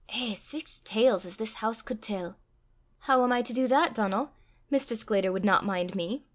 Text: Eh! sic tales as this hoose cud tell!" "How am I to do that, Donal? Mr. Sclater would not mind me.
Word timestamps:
Eh! 0.09 0.33
sic 0.33 0.67
tales 0.83 1.27
as 1.27 1.35
this 1.37 1.57
hoose 1.57 1.83
cud 1.83 2.01
tell!" 2.01 2.35
"How 3.01 3.23
am 3.23 3.31
I 3.31 3.43
to 3.43 3.53
do 3.53 3.67
that, 3.67 3.93
Donal? 3.93 4.31
Mr. 4.71 4.97
Sclater 4.97 5.31
would 5.31 5.45
not 5.45 5.63
mind 5.63 5.93
me. 5.93 6.23